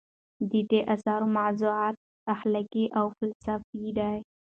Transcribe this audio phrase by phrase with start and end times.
[0.49, 1.95] د دې اثر موضوعات
[2.33, 4.15] اخلاقي او فلسفي دي.